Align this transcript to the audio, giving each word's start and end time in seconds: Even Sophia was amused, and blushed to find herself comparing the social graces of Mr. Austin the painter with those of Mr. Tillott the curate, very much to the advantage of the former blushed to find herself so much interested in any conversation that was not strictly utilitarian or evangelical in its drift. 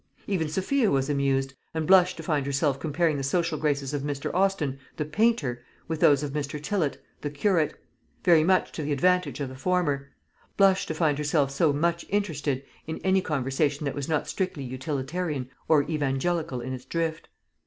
Even 0.25 0.49
Sophia 0.49 0.89
was 0.89 1.11
amused, 1.11 1.53
and 1.75 1.85
blushed 1.85 2.17
to 2.17 2.23
find 2.23 2.47
herself 2.47 2.79
comparing 2.79 3.17
the 3.17 3.21
social 3.23 3.59
graces 3.59 3.93
of 3.93 4.01
Mr. 4.01 4.33
Austin 4.33 4.79
the 4.97 5.05
painter 5.05 5.61
with 5.87 5.99
those 5.99 6.23
of 6.23 6.31
Mr. 6.31 6.59
Tillott 6.59 6.97
the 7.21 7.29
curate, 7.29 7.79
very 8.23 8.43
much 8.43 8.71
to 8.71 8.81
the 8.81 8.93
advantage 8.93 9.39
of 9.39 9.47
the 9.49 9.55
former 9.55 10.09
blushed 10.57 10.87
to 10.87 10.95
find 10.95 11.19
herself 11.19 11.51
so 11.51 11.71
much 11.71 12.03
interested 12.09 12.63
in 12.87 12.97
any 13.03 13.21
conversation 13.21 13.85
that 13.85 13.93
was 13.93 14.09
not 14.09 14.27
strictly 14.27 14.63
utilitarian 14.63 15.51
or 15.67 15.83
evangelical 15.83 16.61
in 16.61 16.73
its 16.73 16.85
drift. 16.85 17.27